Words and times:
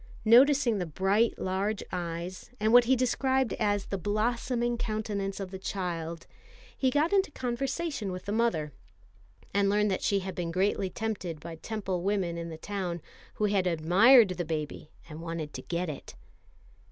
Noticing 0.25 0.79
the 0.79 0.87
bright 0.87 1.37
large 1.37 1.83
eyes, 1.91 2.49
and 2.59 2.73
what 2.73 2.85
he 2.85 2.95
described 2.95 3.53
as 3.59 3.85
the 3.85 3.99
"blossoming 3.99 4.75
countenance 4.75 5.39
of 5.39 5.51
the 5.51 5.59
child," 5.59 6.25
he 6.75 6.89
got 6.89 7.13
into 7.13 7.29
conversation 7.29 8.11
with 8.11 8.25
the 8.25 8.31
mother, 8.31 8.73
and 9.53 9.69
learned 9.69 9.91
that 9.91 10.01
she 10.01 10.21
had 10.21 10.33
been 10.33 10.49
greatly 10.49 10.89
tempted 10.89 11.39
by 11.39 11.53
Temple 11.55 12.01
women 12.01 12.35
in 12.35 12.49
the 12.49 12.57
town, 12.57 12.99
who 13.35 13.45
had 13.45 13.67
admired 13.67 14.29
the 14.29 14.43
baby 14.43 14.89
and 15.07 15.21
wanted 15.21 15.53
to 15.53 15.61
get 15.61 15.87
it. 15.87 16.15